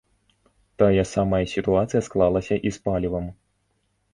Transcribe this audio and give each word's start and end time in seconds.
Тая 0.81 1.03
самая 1.09 1.41
сітуацыя 1.53 2.01
склалася 2.07 2.55
і 2.71 2.73
з 2.79 2.85
палівам. 2.89 3.25